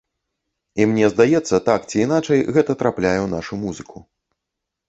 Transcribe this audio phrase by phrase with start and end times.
[0.81, 3.97] І мне здаецца, так ці іначай гэта трапляе ў нашу музыку.